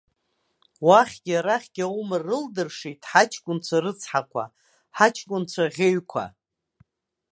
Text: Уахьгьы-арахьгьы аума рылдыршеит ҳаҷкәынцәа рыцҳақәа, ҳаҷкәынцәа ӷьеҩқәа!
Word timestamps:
Уахьгьы-арахьгьы 0.87 1.83
аума 1.87 2.17
рылдыршеит 2.25 3.01
ҳаҷкәынцәа 3.09 3.77
рыцҳақәа, 3.83 4.43
ҳаҷкәынцәа 4.97 5.63
ӷьеҩқәа! 5.75 6.25